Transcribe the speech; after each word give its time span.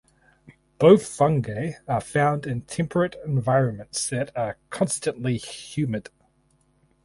Both 0.79 1.05
fungi 1.07 1.73
are 1.87 2.01
found 2.01 2.47
in 2.47 2.61
temperate 2.63 3.17
environments 3.23 4.09
that 4.09 4.35
are 4.35 4.57
constantly 4.71 5.37
humid. 5.37 6.09